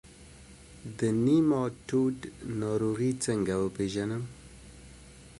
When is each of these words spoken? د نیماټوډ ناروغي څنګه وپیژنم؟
د 0.99 0.99
نیماټوډ 1.25 2.17
ناروغي 2.61 3.11
څنګه 3.25 3.53
وپیژنم؟ 3.57 4.23